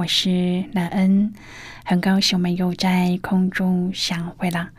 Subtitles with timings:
[0.00, 1.34] 我是乐恩，
[1.84, 4.70] 很高兴我们又在空中相会了。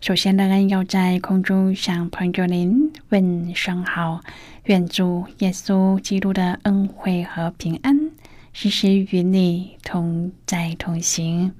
[0.00, 4.22] 首先，乐恩要在空中向朋友您问声好，
[4.64, 8.10] 愿主耶稣基督的恩惠和平安
[8.52, 11.52] 时时与你同在同行。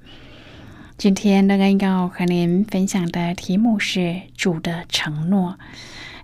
[0.97, 5.57] 今天，乐恩要和您分享的题目是主的承诺。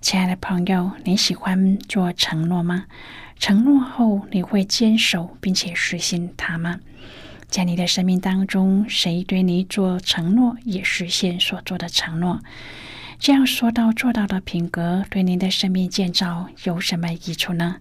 [0.01, 2.87] 亲爱的朋友，你喜欢做承诺吗？
[3.45, 6.79] 承诺后，你会坚守并且实现它吗？
[7.49, 12.39] 在你的生命当中，谁对你做承诺，也实现所做的承诺？
[13.19, 17.75] 这样说到做到的品格，对您的生命建造有什么益处呢？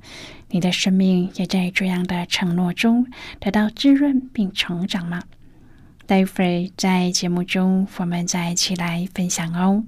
[0.48, 3.06] 你的生命也在这样的承诺中
[3.38, 5.22] 得到滋润并成长吗？
[6.06, 9.84] 待会儿在节目中，我们再一起来分享哦。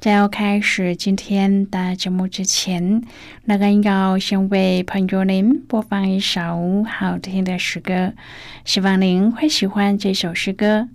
[0.00, 3.02] 在要开始今天的节目之前，
[3.46, 8.12] 那个要先为朋友您播放一首好听的诗歌，
[8.64, 10.88] 希望您会喜欢这首诗歌。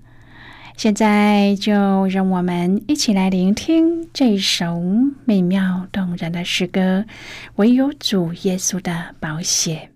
[0.77, 4.81] 现在就让我们一起来聆听这首
[5.25, 7.05] 美妙动人的诗歌
[7.55, 9.89] 《唯有主耶稣的宝血》。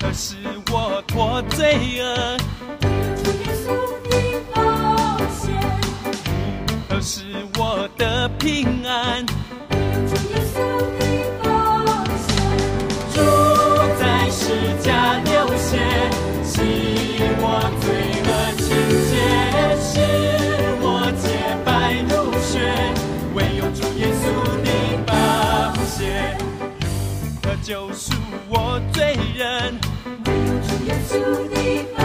[0.00, 0.36] 可是
[0.72, 2.57] 我脱罪恶。
[7.10, 7.22] 是
[7.56, 9.24] 我的平安。
[13.14, 13.16] 主
[13.98, 14.52] 在世
[14.82, 15.78] 家流血，
[16.44, 16.60] 洗
[17.40, 17.88] 我罪
[18.26, 18.68] 恶清
[19.08, 19.16] 洁，
[19.80, 19.90] 使
[20.82, 20.86] 我
[21.16, 21.24] 洁
[21.64, 22.52] 白如雪。
[23.32, 24.22] 唯有主耶稣
[24.62, 24.68] 的
[25.06, 25.10] 宝
[25.86, 26.36] 血，
[27.40, 28.12] 可救赎
[28.50, 29.80] 我罪人。
[30.26, 31.10] 唯有主耶稣
[31.48, 31.56] 的
[31.96, 31.98] 宝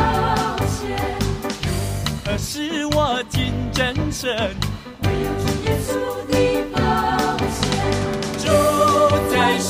[0.66, 0.96] 血，
[2.24, 4.56] 可使我进真神。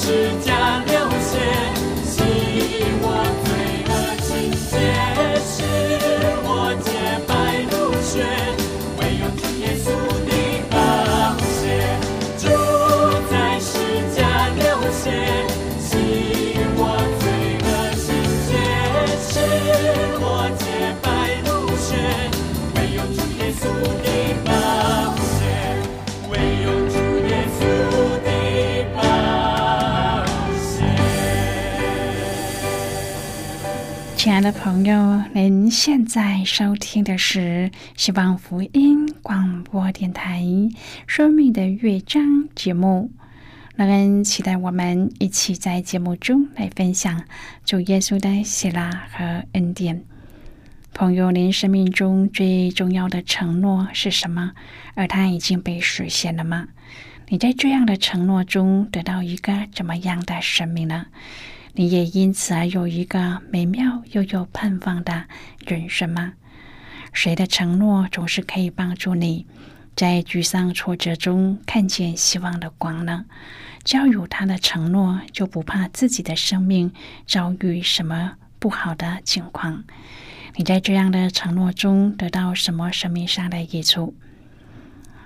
[0.03, 0.11] 世
[0.43, 0.52] 界。
[34.33, 40.41] 亲爱的朋友，您现在收听的是希望福音广播电台
[41.05, 42.23] 《生命的乐章》
[42.55, 43.11] 节目。
[43.75, 47.25] 让人期待我们一起在节目中来分享
[47.63, 50.03] 主耶稣的喜乐和恩典。
[50.95, 54.53] 朋友，您生命中最重要的承诺是什么？
[54.95, 56.69] 而它已经被实现了吗？
[57.27, 61.05] 你在这样的承诺中得到一个怎么样的生命呢？
[61.75, 65.25] 你也因此而有一个美妙又有盼望的
[65.65, 66.33] 人生吗？
[67.11, 69.47] 谁的承诺总是可以帮助你
[69.95, 73.25] 在沮丧挫折中看见希望的光呢？
[73.83, 76.91] 只要有他的承诺，就不怕自己的生命
[77.27, 79.83] 遭遇什么不好的情况。
[80.55, 84.15] 你在这样的承诺中得到什么生命上的益处？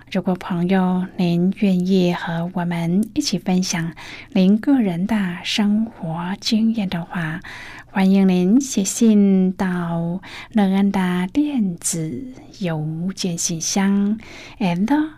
[0.09, 3.91] 如果朋友您愿意和我们一起分享
[4.31, 7.41] 您个人的生活经验的话，
[7.87, 10.21] 欢迎您写信到
[10.53, 14.17] 乐安的电子邮件信箱
[14.59, 15.09] ，and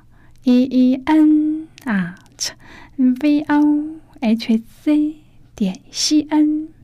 [0.44, 2.50] e e n at
[2.98, 5.16] v o h c
[5.56, 6.79] 点 c n。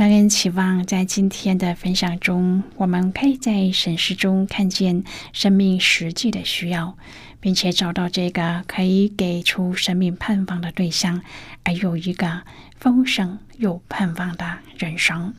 [0.00, 5.04] 让人期望在今天的分享中，我们可以在审视中看见
[5.34, 6.96] 生命实际的需要，
[7.38, 11.20] 并且找到这个可以给出生命盼望的对象，
[11.64, 12.40] 而有一个
[12.78, 15.34] 丰盛又盼望的人生。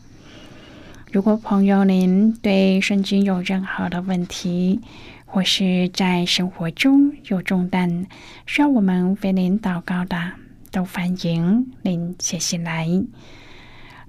[1.11, 4.79] 如果朋友您对圣经有任何的问题，
[5.25, 8.05] 或是在生活中有重担
[8.45, 10.33] 需要我们为您祷告的，
[10.69, 12.87] 都欢迎您写信来。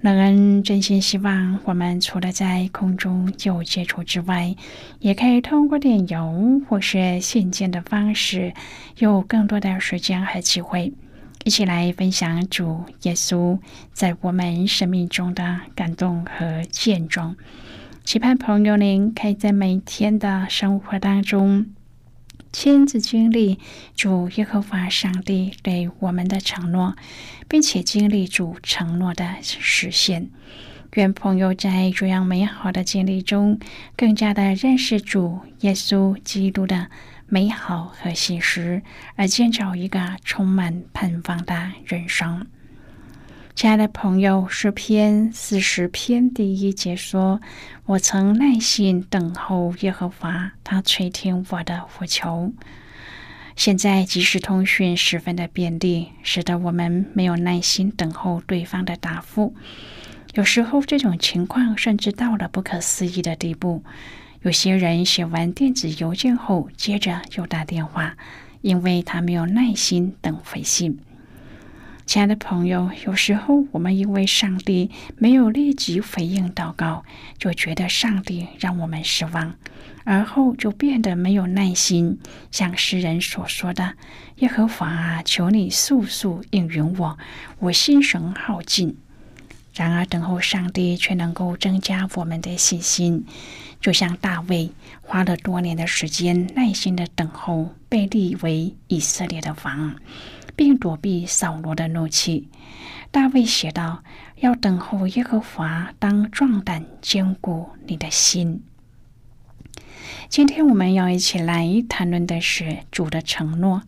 [0.03, 4.53] 乐恩真心希望我们除了在空中有接触之外，
[4.99, 8.53] 也可以通过电邮或是信件的方式，
[8.97, 10.91] 有更多的时间和机会。
[11.45, 13.57] 一起来分享主耶稣
[13.93, 17.37] 在我们生命中的感动和见证，
[18.03, 21.67] 期盼朋友您可以在每天的生活当中
[22.53, 23.59] 亲自经历
[23.95, 26.95] 主耶和华上帝对我们的承诺，
[27.49, 30.29] 并且经历主承诺的实现。
[30.93, 33.59] 愿朋友在这样美好的经历中，
[33.97, 36.87] 更加的认识主耶稣基督的。
[37.25, 38.83] 美好和现实，
[39.15, 42.45] 而建造一个充满盼望的人生。
[43.55, 47.39] 亲爱的朋友，诗篇四十篇第一节说
[47.85, 52.51] ：“我曾耐心等候耶和华，他垂听我的呼求。”
[53.55, 59.55] 现在即时通讯十分的便利，使得我们没有耐心等候对方的答复。
[60.33, 63.83] 有时候，这种情况甚至到了不可思议的地步。
[64.41, 68.17] 有些人写完电子邮件后，接着又打电话，
[68.61, 70.97] 因为他没有耐心等回信。
[72.05, 77.03] 亲爱的朋友，有时候我们因为上帝没有立即回应祷告，
[77.37, 79.55] 就觉得上帝让我们失望，
[80.03, 82.19] 而后就变得没有耐心。
[82.51, 83.93] 像诗人所说的
[84.39, 87.17] ：“耶和华啊，求你速速应允我，
[87.59, 88.97] 我心神耗尽。”
[89.73, 93.25] 然而，等候上帝却能够增加我们的信心。
[93.81, 94.71] 就像大卫
[95.01, 99.95] 花了多年的时间耐心的等候被立为以色列的王，
[100.55, 102.49] 并躲避扫罗的怒气。
[103.11, 104.03] 大卫写道
[104.41, 108.63] ：“要等候耶和华，当壮胆坚固你的心。”
[110.29, 113.83] 今天我们要一起来谈论的是主的承诺。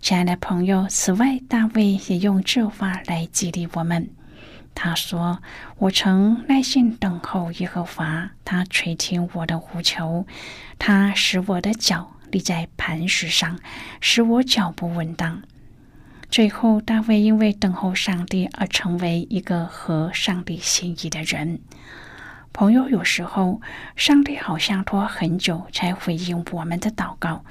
[0.00, 4.10] 亲爱的朋友，此外，大卫也用这话来激励我们。
[4.74, 5.42] 他说
[5.78, 10.26] ：“我曾耐心等候耶和华，他垂听我的呼求，
[10.78, 13.58] 他使我的脚立在磐石上，
[14.00, 15.42] 使我脚步稳当。”
[16.30, 21.58] 最后，大卫因为等候上帝而成为一个合上帝心意的人。
[22.52, 23.60] 朋友，有时候
[23.96, 27.44] 上帝好像拖很久才回应我们的祷告。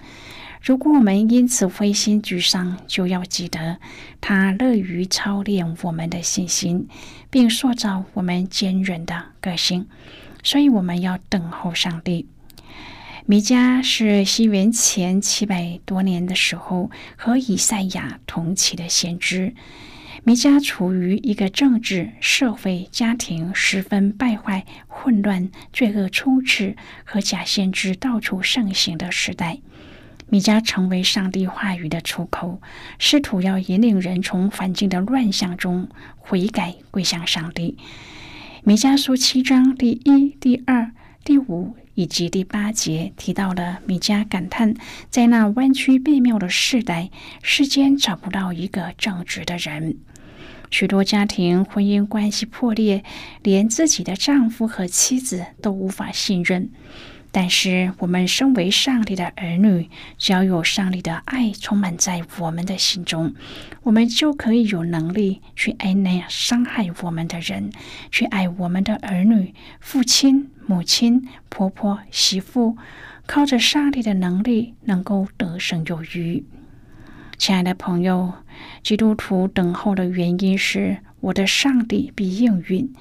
[0.62, 3.80] 如果我们因此灰心沮丧，就要记得，
[4.22, 6.88] 他乐于操练我们的信心，
[7.30, 9.88] 并塑造我们坚韧的个性。
[10.42, 12.28] 所以，我们要等候上帝。
[13.30, 19.54] 米迦是西元前七百多年的时候和以赛亚同期的先知。
[20.24, 29.60] 米迦处于一个政治、社会、家庭十分败坏、混乱、罪恶充斥和假先知到处盛行的时代。
[30.30, 32.60] 米迦成为上帝话语的出口，
[32.98, 35.88] 试图要引领人从环境的乱象中
[36.18, 37.78] 悔改归向上帝。
[38.64, 40.92] 米迦书七章第一、第二、
[41.24, 44.74] 第五以及第八节提到了米迦感叹，
[45.10, 47.10] 在那弯曲背谬的世代，
[47.42, 49.98] 世间找不到一个正直的人，
[50.72, 53.04] 许多家庭婚姻关系破裂，
[53.44, 56.70] 连自己的丈夫和妻子都无法信任。
[57.32, 63.36] 但是，我们身为上帝的儿女，只要有上帝的爱充满在我们的心中，
[63.84, 67.72] 我们就可以有能力去爱那样伤害我们的人，
[68.10, 72.76] 去爱我们的儿女、父亲、母亲、婆婆、媳妇，
[73.28, 76.44] 靠着上帝的能力，能够得胜有余。
[77.38, 78.34] 亲爱的朋友，
[78.82, 82.92] 基督徒等候的原因是，我的上帝必应允。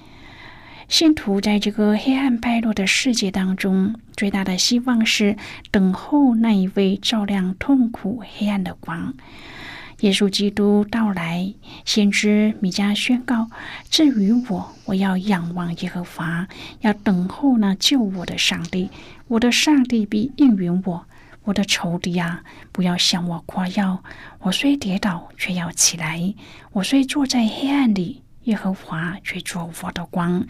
[0.89, 5.37] 信徒在这个黑暗败落的世界当中，最大的希望是
[5.71, 9.15] 等候那一位照亮痛苦黑暗的光——
[10.01, 11.53] 耶稣基督到来。
[11.85, 13.51] 先知米迦宣告
[13.91, 16.49] ：“至于我，我要仰望耶和华，
[16.81, 18.89] 要等候那救我的上帝。
[19.27, 21.05] 我的上帝必应允我。
[21.45, 22.43] 我的仇敌啊，
[22.73, 24.03] 不要向我夸耀。
[24.41, 26.35] 我虽跌倒，却要起来；
[26.73, 30.47] 我虽坐在黑暗里。”耶和华却做我的光，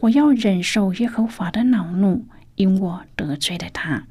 [0.00, 4.04] 我要忍受耶和华的恼怒，因我得罪了他。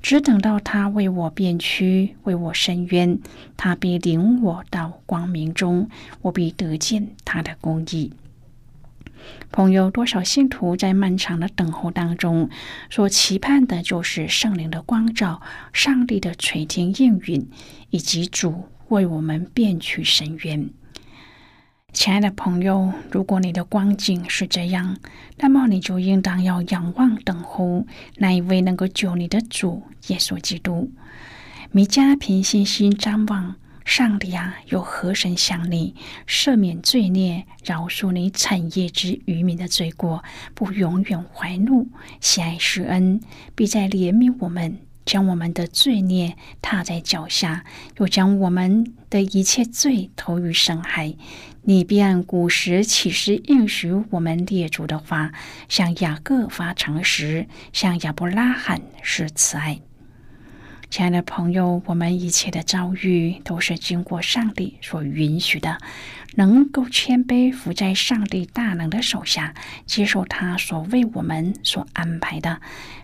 [0.00, 3.18] 只等到他为我辩屈，为我伸冤，
[3.56, 5.88] 他必领我到光明中，
[6.22, 8.12] 我必得见他的公义。
[9.50, 12.48] 朋友，多少信徒在漫长的等候当中，
[12.88, 17.48] 所期盼的就是圣灵的光照、上帝的垂听应允，
[17.90, 20.70] 以及主为我们辩屈伸冤。
[21.96, 24.98] 亲爱的朋友，如果你的光景是这样，
[25.38, 27.86] 那么你就应当要仰望等候
[28.16, 30.92] 那一位能够救你的主耶稣基督。
[31.72, 33.54] 米迦凭信心张望
[33.86, 35.94] 上帝啊，有何神向你
[36.28, 40.22] 赦免罪孽，饶恕你产业之渔民的罪过，
[40.54, 41.88] 不永远怀怒，
[42.20, 43.22] 喜爱施恩，
[43.54, 44.76] 必在怜悯我们。
[45.06, 47.64] 将我们的罪孽踏在脚下，
[47.98, 51.14] 又将我们的一切罪投于深海。
[51.68, 55.32] 你便古时启示应许我们列祖的话，
[55.68, 59.80] 向雅各发诚实，向亚伯拉罕是慈爱。
[60.90, 65.78] 亲爱的朋友，我们一切的遭遇都是经过上帝所允许的，
[66.36, 69.52] 能够谦卑伏在上帝大能的手下，
[69.86, 72.60] 接受他所为我们所安排的，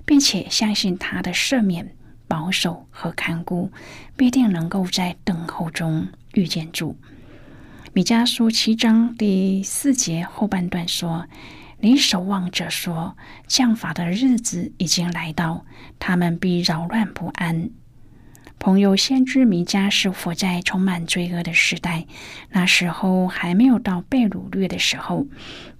[0.06, 1.96] 并且相信他的赦免、
[2.28, 3.72] 保守和看顾，
[4.16, 6.96] 必定能够在等候中遇见主。
[7.94, 11.26] 米迦书七章第四节后半段说。
[11.80, 15.66] 你守望者说：“降法的日子已经来到，
[15.98, 17.68] 他们必扰乱不安。”
[18.58, 22.06] 朋友，先知弥迦是活在充满罪恶的时代，
[22.52, 25.26] 那时候还没有到被掳掠的时候，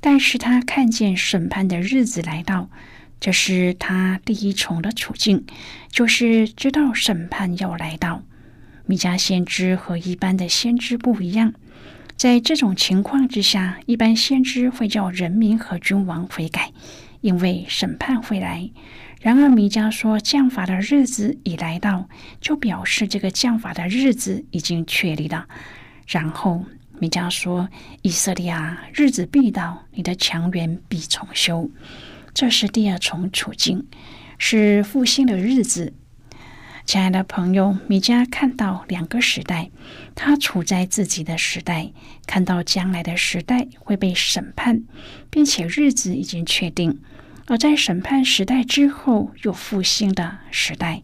[0.01, 2.69] 但是他看见审判的日子来到，
[3.21, 5.47] 这是他第一重的处境，
[5.89, 8.23] 就是知道审判要来到。
[8.85, 11.55] 弥迦先知和一般的先知不一样。
[12.17, 16.73] 在这种情况之下，一般先知会叫人民和君王悔改，
[17.21, 18.71] 因为审判会来。
[19.21, 22.09] 然而弥迦说降法的日子已来到，
[22.41, 25.47] 就表示这个降法的日子已经确立了。
[26.07, 26.65] 然后
[26.99, 27.69] 弥迦说
[28.03, 31.71] ：“以色列啊，日子必到，你的强援必重修。”
[32.35, 33.87] 这是第二重处境，
[34.39, 35.93] 是复兴的日子。
[36.85, 39.71] 亲爱的朋友，米迦看到两个时代，
[40.15, 41.93] 他处在自己的时代，
[42.27, 44.83] 看到将来的时代会被审判，
[45.31, 46.99] 并且日子已经确定；
[47.47, 51.03] 而在审判时代之后，有复兴的时代。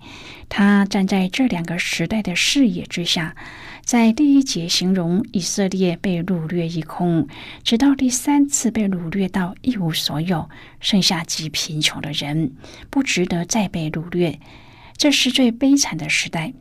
[0.51, 3.35] 他站在这两个时代的视野之下，
[3.83, 7.29] 在第一节形容以色列被掳掠一空，
[7.63, 12.53] 直到第三次被掳掠到一无所有，剩下极贫穷的人，
[12.91, 14.41] 不值得再被掳掠。
[14.99, 16.53] 这是最悲惨的时代，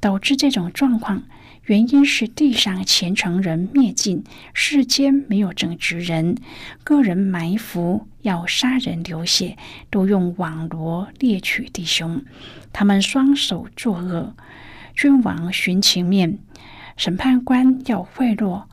[0.00, 1.24] 导致这种状况，
[1.66, 6.38] 原因是地上虔诚人灭尽，世间没有正直人，
[6.82, 9.58] 个人埋伏，要杀人流血，
[9.90, 12.24] 都用网罗猎取弟兄，
[12.72, 14.34] 他们双手作恶，
[14.96, 16.38] 君王寻情面，
[16.96, 18.64] 审判官要贿赂，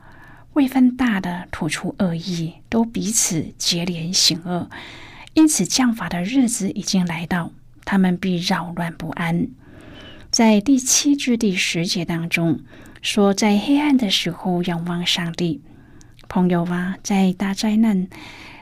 [0.54, 4.70] 位分大的吐出恶意，都彼此结连行恶，
[5.34, 7.52] 因此降法的日子已经来到。
[7.90, 9.48] 他们必扰乱不安。
[10.30, 12.60] 在第七至第十节当中
[13.02, 15.60] 说，在黑暗的时候仰望上帝。
[16.28, 18.06] 朋友啊，在大灾难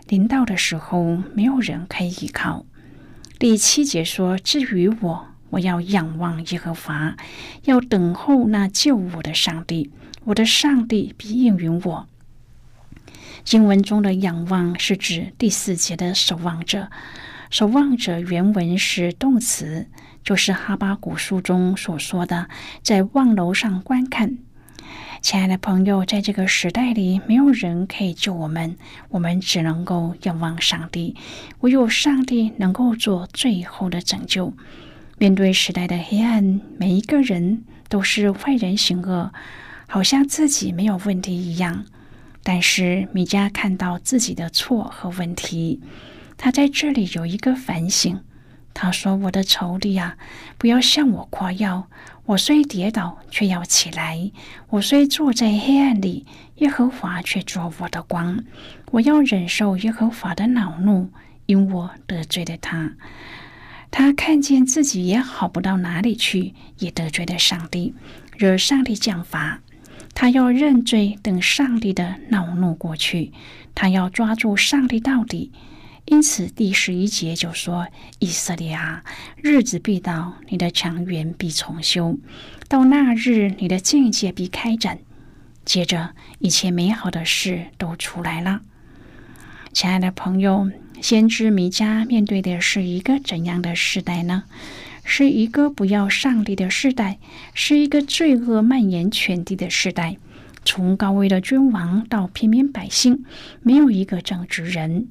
[0.06, 2.64] 临到的时候，没有人可以依靠。
[3.38, 7.14] 第七节说：“至于我，我要仰望耶和华，
[7.64, 9.90] 要等候那救我的上帝。
[10.24, 12.08] 我的上帝必应允我。”
[13.44, 16.88] 经文中的仰望是指第四节的守望者。
[17.50, 19.86] 守望者原文是动词，
[20.22, 22.48] 就是哈巴古书中所说的，
[22.82, 24.38] 在望楼上观看。
[25.20, 28.76] 亲爱的朋友，在这个时代里，没有人可以救我们，
[29.08, 31.16] 我们只能够仰望上帝。
[31.60, 34.52] 唯有上帝能够做最后的拯救。
[35.18, 39.32] 面对时代的黑暗，每一个人都是坏人行恶，
[39.88, 41.84] 好像自己没有问题一样。
[42.44, 45.80] 但是米迦看到自己的错和问题。
[46.38, 48.20] 他在这里有一个反省，
[48.72, 50.16] 他说：“我的仇敌啊，
[50.56, 51.90] 不要向我夸耀。
[52.26, 54.30] 我虽跌倒，却要起来；
[54.68, 56.24] 我虽坐在黑暗里，
[56.58, 58.44] 耶和华却做我的光。
[58.92, 61.10] 我要忍受耶和华的恼怒，
[61.46, 62.92] 因我得罪了他。
[63.90, 67.94] 他看见自己也好不到哪里去，也得罪了上帝，
[68.36, 69.60] 惹上帝降罚。
[70.14, 73.32] 他要认罪，等上帝的恼怒过去。
[73.74, 75.50] 他要抓住上帝到底。”
[76.10, 77.86] 因此，第十一节就说
[78.18, 79.04] ：“以色列啊，
[79.42, 82.16] 日子必到，你的强援必重修。
[82.66, 85.00] 到那日，你的境界必开展。
[85.66, 88.62] 接着，一切美好的事都出来了。”
[89.74, 90.70] 亲爱的朋友，
[91.02, 94.44] 先知弥迦面对的是一个怎样的时代呢？
[95.04, 97.18] 是一个不要上帝的时代，
[97.52, 100.16] 是一个罪恶蔓延全地的时代。
[100.64, 103.24] 从高位的君王到平民百姓，
[103.62, 105.08] 没有一个正直人。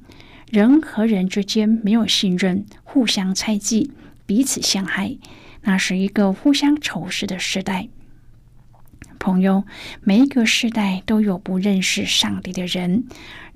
[0.50, 3.92] 人和人之间没有信任，互相猜忌，
[4.24, 5.18] 彼此相害，
[5.62, 7.88] 那是一个互相仇视的时代。
[9.18, 9.64] 朋友，
[10.00, 13.04] 每一个时代都有不认识上帝的人，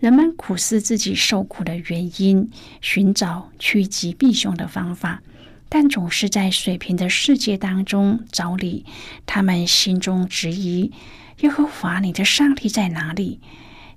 [0.00, 2.50] 人们苦思自己受苦的原因，
[2.82, 5.22] 寻找趋吉避凶的方法，
[5.70, 8.84] 但总是在水平的世界当中找理。
[9.24, 10.92] 他们心中质疑：
[11.40, 13.40] 耶和华，你的上帝在哪里？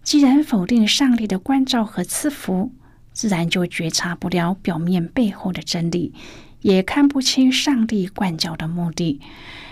[0.02, 2.72] 既然否定上帝的关照和赐福，
[3.16, 6.14] 自然就觉察不了表面背后的真理，
[6.60, 9.20] 也看不清上帝管教的目的。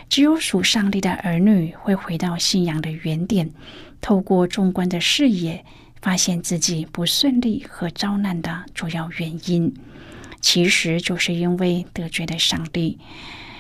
[0.09, 3.51] 只有属上帝的儿女会回到信仰的原点，
[3.99, 5.65] 透过纵观的视野，
[6.01, 9.73] 发现自己不顺利和遭难的主要原因，
[10.39, 12.97] 其实就是因为得罪了上帝。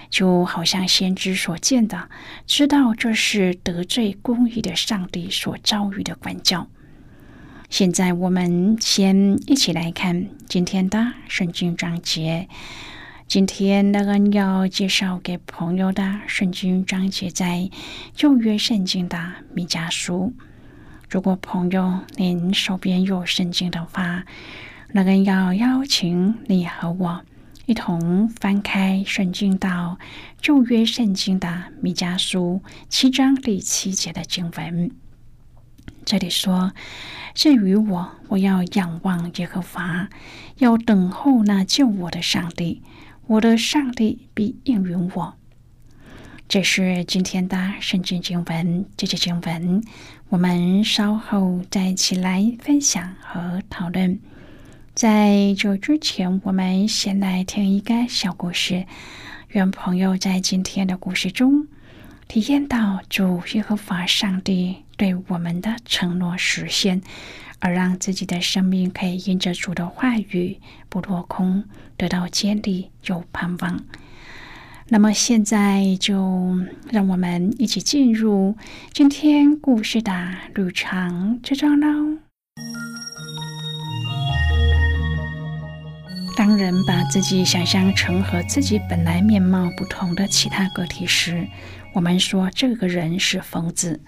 [0.09, 2.07] 就好像先知所见的，
[2.45, 6.69] 知道这是得罪公义的上帝所遭遇的管教。
[7.73, 12.47] 现在我们先一起来看今天的圣经章节。
[13.27, 17.71] 今天那个要介绍给朋友的圣经章节在
[18.13, 19.17] 旧约圣经的
[19.55, 20.33] 米迦书。
[21.09, 24.23] 如果朋友您手边有圣经的话，
[24.91, 27.21] 那个要邀请你和我
[27.65, 29.97] 一同翻开圣经到
[30.39, 34.91] 旧约圣经的米迦书七章第七节的经文。
[36.05, 36.73] 这里说
[37.33, 40.09] ：“至于我，我要仰望耶和华，
[40.57, 42.81] 要等候那救我的上帝。”
[43.25, 45.35] 我的上帝必应允我。
[46.49, 48.85] 这是今天的圣经经文。
[48.97, 49.81] 这节经文，
[50.27, 54.19] 我们稍后再一起来分享和讨论。
[54.93, 58.85] 在这之前，我们先来听一个小故事。
[59.51, 61.67] 愿朋友在今天的故事中，
[62.27, 67.01] 体验到主耶和华上帝对我们的承诺实现。
[67.59, 70.59] 而让自己的生命可以因着主的话语
[70.89, 71.63] 不落空，
[71.95, 73.85] 得到建立有盼望。
[74.89, 76.57] 那么现在就
[76.91, 78.57] 让我们一起进入
[78.91, 82.17] 今天故事的旅程之中喽。
[86.35, 91.47] 当人把自己想象成和自己本来面貌不同的其他个体时，
[91.93, 94.01] 我们说这个人是疯子。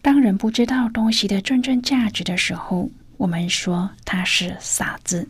[0.00, 5.28] 当人不知道东西的真正价值的时候，我们说他是傻子。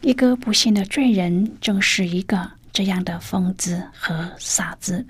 [0.00, 5.06] 一个不幸的罪人正是一个这样的疯子和傻子。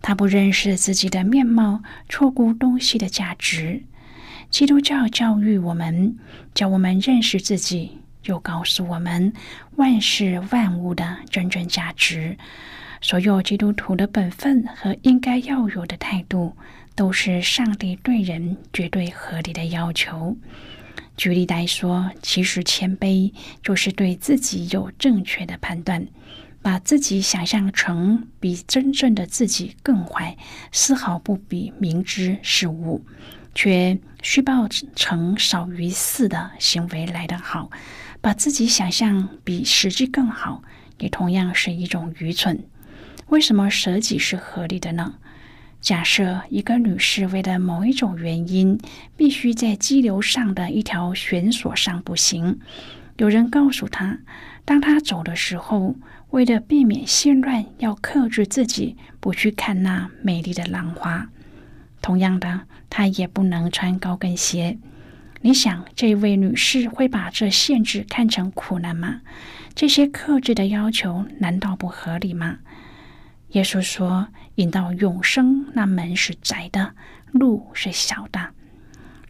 [0.00, 3.82] 他不认识自己的面貌，错估东西的价值。
[4.48, 6.16] 基督教教育我们，
[6.54, 9.32] 教我们认识自己，又告诉我们
[9.76, 12.36] 万事万物的真正价值。
[13.02, 16.56] 所有基督徒的本分和应该要有的态度。
[16.94, 20.36] 都是上帝对人绝对合理的要求。
[21.16, 26.06] 举例来说，其实谦卑就是对自己有正确的判断，
[26.62, 30.36] 把自己想象成比真正的自己更坏，
[30.72, 33.04] 丝毫不比明知是误
[33.54, 37.70] 却虚报成少于四的行为来得好。
[38.22, 40.62] 把自己想象比实际更好，
[40.98, 42.64] 也同样是一种愚蠢。
[43.28, 45.14] 为什么舍己是合理的呢？
[45.80, 48.78] 假设一个女士为了某一种原因，
[49.16, 52.58] 必须在激流上的一条悬索上步行，
[53.16, 54.18] 有人告诉她，
[54.66, 55.96] 当她走的时候，
[56.30, 61.30] 为了避免心乱，要克制自己，不去看那美丽的浪花。
[62.02, 64.76] 同样的，她也不能穿高跟鞋。
[65.40, 69.22] 你想，这位女士会把这限制看成苦难吗？
[69.74, 72.58] 这些克制的要求难道不合理吗？
[73.52, 76.94] 耶稣说：“引到永生那门是窄的，
[77.32, 78.50] 路是小的。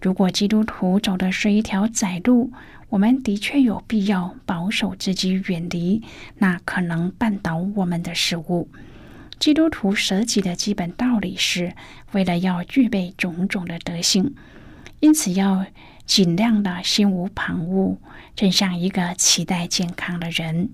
[0.03, 2.53] 如果基督徒走的是一条窄路，
[2.91, 6.03] 我们的确有必要保守自己，远离
[6.37, 8.69] 那可能绊倒我们的事物。
[9.39, 11.75] 基督徒舍己的基本道理是
[12.13, 14.35] 为了要具备种种的德性，
[15.01, 15.65] 因此要
[16.05, 17.97] 尽量的心无旁骛，
[18.37, 20.69] 正像一个期待健康的人，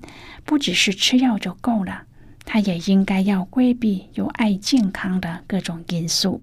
[0.45, 2.03] 不只是吃药就够了。”
[2.47, 6.41] 他也应该要规避有碍健康的各种因素。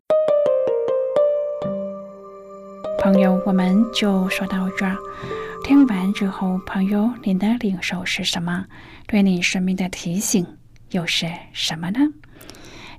[2.99, 4.95] 朋友，我们就说到这儿。
[5.65, 8.65] 听完之后，朋友，您的领受是什么？
[9.07, 10.45] 对你生命的提醒
[10.91, 11.99] 又是什么呢？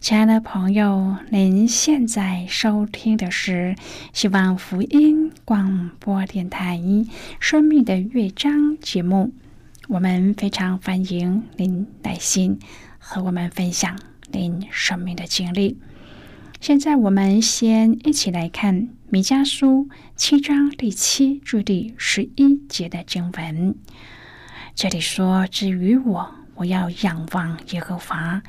[0.01, 3.75] 亲爱的朋友，您现在收听的是
[4.13, 6.79] 希望福音广播电台
[7.41, 9.33] 《生命的乐章》节目。
[9.89, 12.59] 我们非常欢迎您来信。
[13.07, 13.99] 和我们分享
[14.33, 15.79] 您生命的经历。
[16.59, 18.75] 现在，我们先一起来看
[19.11, 23.77] 《弥迦书》七章第七至第十一节的经文。
[24.75, 28.43] 这里说：“至于我，我要仰望耶和华，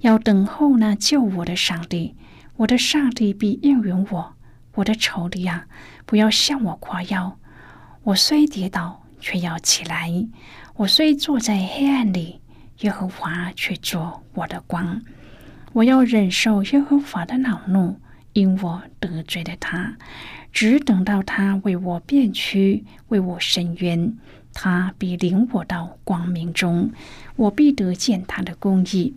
[0.00, 2.16] 要等候那救我的上帝。
[2.56, 4.34] 我的上帝必应允我。
[4.74, 5.66] 我的仇敌啊，
[6.04, 7.38] 不要向我夸耀。
[8.02, 10.28] 我虽跌倒，却要起来；
[10.74, 12.40] 我虽坐在黑暗里，
[12.80, 15.02] 耶和华却做我的光。
[15.72, 18.00] 我要忍受耶和华的恼怒，
[18.32, 19.96] 因我得罪了他。
[20.52, 24.16] 只等到他为我辩屈，为我伸冤，
[24.52, 26.90] 他必领我到光明中，
[27.36, 29.14] 我必得见他的公义。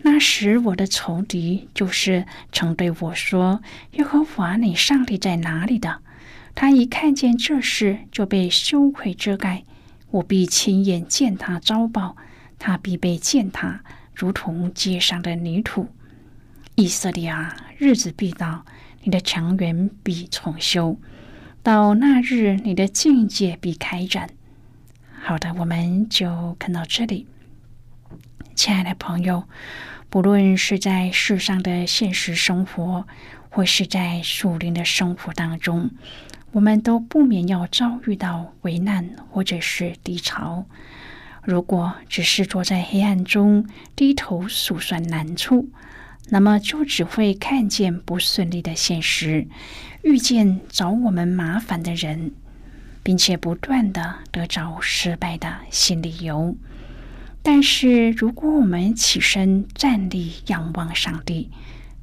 [0.00, 3.60] 那时，我的仇敌就是曾对我说
[3.92, 5.98] ：“耶和华，你上帝在哪里的？”
[6.56, 9.64] 他一看见这事，就被羞愧遮盖。
[10.10, 12.16] 我必亲眼见他遭报，
[12.64, 13.80] 他必被践踏，
[14.14, 15.88] 如同街上的泥土。
[16.76, 18.64] 以色列啊，日子必到。
[19.02, 20.96] 你的强援必重修，
[21.60, 24.30] 到那日，你的境界必开展。
[25.20, 27.26] 好的，我们就看到这里。
[28.54, 29.42] 亲爱的朋友，
[30.08, 33.08] 不论是在世上的现实生活，
[33.50, 35.90] 或是在树林的生活当中，
[36.52, 40.64] 我们都不免要遭遇到危难或者是低潮。
[41.42, 45.68] 如果只是坐在黑暗中低头数算难处，
[46.28, 49.48] 那么就只会看见不顺利的现实，
[50.02, 52.30] 遇见找我们麻烦的人，
[53.02, 56.56] 并且不断的得着失败的新理由。
[57.42, 61.50] 但是，如果我们起身站立仰望上帝，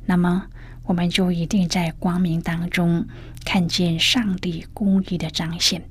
[0.06, 0.48] 那么
[0.84, 3.08] 我们就一定在光明当中
[3.46, 5.84] 看见上帝公义的彰显。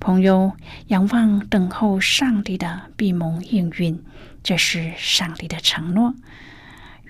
[0.00, 0.52] 朋友，
[0.86, 4.02] 仰望等候上帝的闭蒙应允，
[4.42, 6.14] 这是上帝的承诺。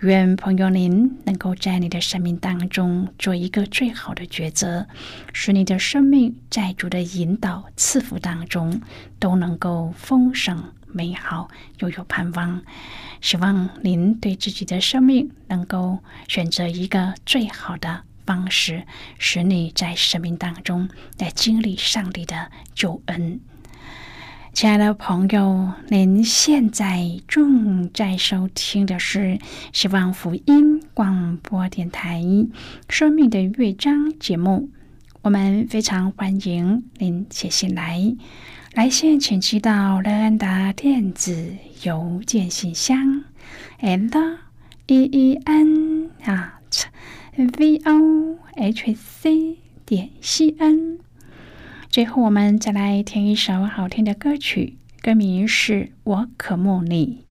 [0.00, 4.88] 愿朋友您能够在你的生命当中做一个最好的抉择，
[5.33, 8.81] 使你的生命在主的引导赐福当中
[9.20, 11.48] 都能够丰盛美好，
[11.79, 12.61] 又有盼望。
[13.20, 18.85] 希望您对自己的生命能够选择一个最好的方式，
[19.18, 23.40] 使你在生命当中来经历上帝的救恩。
[24.52, 29.38] 亲爱的朋友，您现在正在收听的是
[29.72, 32.20] 希望福音广播电台
[32.88, 34.68] 《生命的乐章》节目。
[35.22, 38.16] 我们非常欢迎您写信来，
[38.72, 43.24] 来信请寄到乐安达电子邮件信箱
[43.80, 44.38] ，and
[44.87, 46.85] e e n at
[47.46, 50.98] v o h c 点 c n。
[51.88, 55.74] 最后，我们再来听一首好听的歌曲，歌名是
[56.05, 57.24] 《我渴慕你》。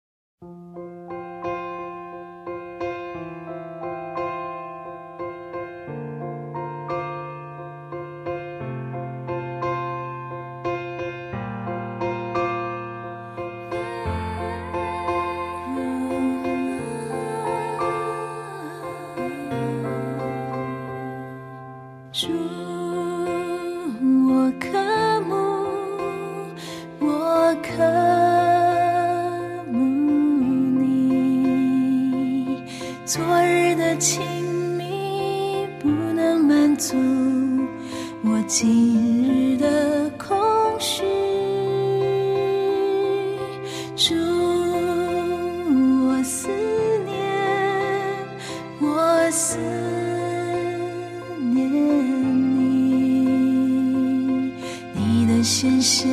[55.42, 56.06] 鲜血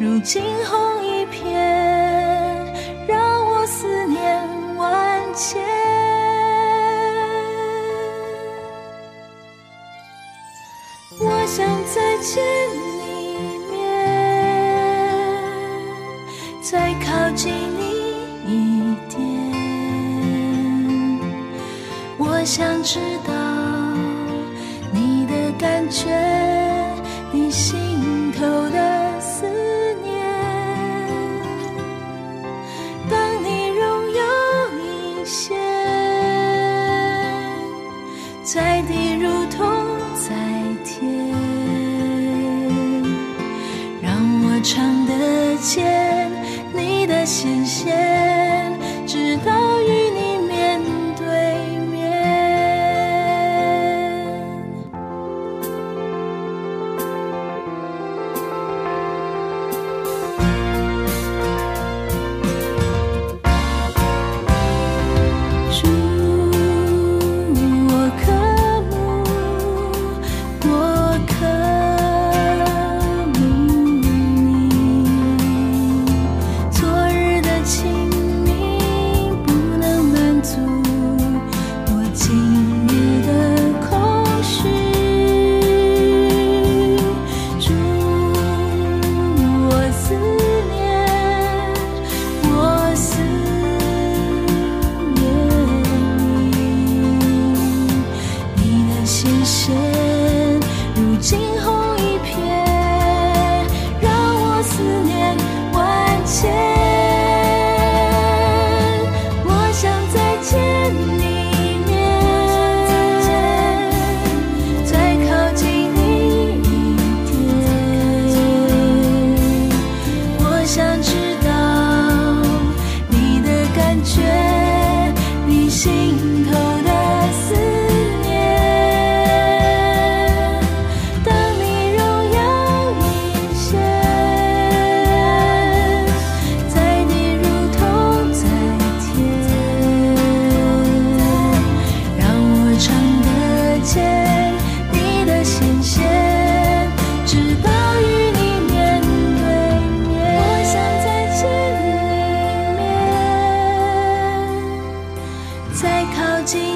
[0.00, 1.52] 如惊鸿一片，
[3.06, 5.60] 让我思念万千。
[11.20, 12.57] 我想再见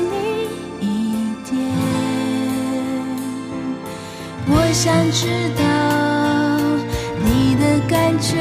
[0.01, 1.53] 你一点。
[4.47, 5.27] 我想知
[5.59, 5.63] 道
[7.25, 8.37] 你的感觉，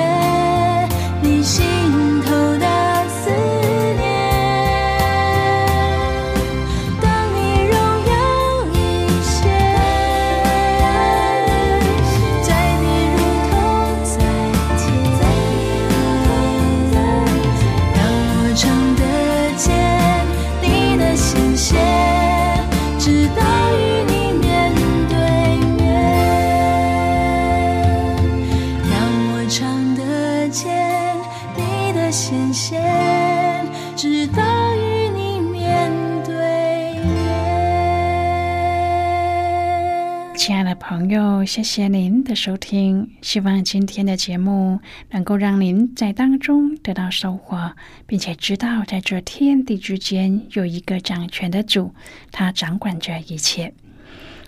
[41.45, 43.11] 谢谢您的收听。
[43.21, 44.79] 希望今天的节目
[45.11, 47.73] 能够让您在当中得到收获，
[48.05, 51.93] 并且知道在这天地之间有一个掌权的主，
[52.31, 53.73] 他掌管着一切。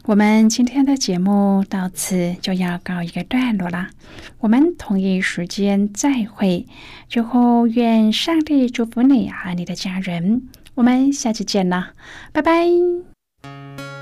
[0.05, 3.89] 我们今天的节目到此就要告一个段落啦，
[4.39, 6.65] 我们同一时间再会。
[7.07, 10.49] 最后，愿上帝祝福你和你的家人。
[10.75, 11.93] 我们下期见啦，
[12.33, 13.92] 拜拜。